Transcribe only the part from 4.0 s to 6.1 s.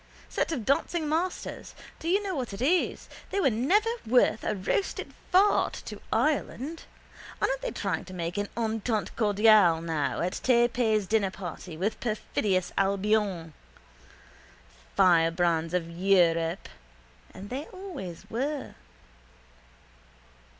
worth a roasted fart to